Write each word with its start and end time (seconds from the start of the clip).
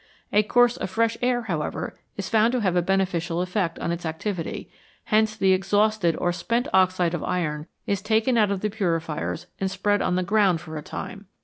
A 0.33 0.41
course 0.41 0.77
of 0.77 0.89
fresh 0.89 1.15
air, 1.21 1.43
however, 1.43 1.99
is 2.17 2.27
found 2.27 2.53
to 2.53 2.61
have 2.61 2.75
a 2.75 2.81
beneficial 2.81 3.39
effect 3.39 3.77
on 3.77 3.91
its 3.91 4.03
activity, 4.03 4.67
hence 5.03 5.35
the 5.35 5.53
exhausted 5.53 6.15
or 6.15 6.31
"spent" 6.33 6.67
oxide 6.73 7.13
of 7.13 7.23
iron 7.23 7.67
is 7.85 8.01
taken 8.01 8.35
out 8.35 8.49
of 8.49 8.61
the 8.61 8.71
purifiers 8.71 9.45
and 9.59 9.69
spread 9.69 10.01
on 10.01 10.15
the 10.15 10.23
ground 10.23 10.59
for 10.59 10.75
a 10.75 10.81
time. 10.81 11.27